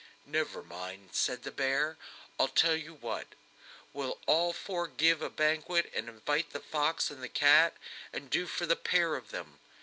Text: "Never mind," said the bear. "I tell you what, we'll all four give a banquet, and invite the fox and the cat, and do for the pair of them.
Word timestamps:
"Never 0.25 0.63
mind," 0.63 1.09
said 1.13 1.43
the 1.43 1.51
bear. 1.51 1.95
"I 2.39 2.47
tell 2.47 2.75
you 2.75 2.95
what, 2.95 3.27
we'll 3.93 4.17
all 4.25 4.51
four 4.51 4.87
give 4.87 5.21
a 5.21 5.29
banquet, 5.29 5.91
and 5.93 6.09
invite 6.09 6.53
the 6.53 6.59
fox 6.59 7.11
and 7.11 7.21
the 7.21 7.29
cat, 7.29 7.75
and 8.11 8.27
do 8.31 8.47
for 8.47 8.65
the 8.65 8.75
pair 8.75 9.13
of 9.15 9.29
them. 9.29 9.59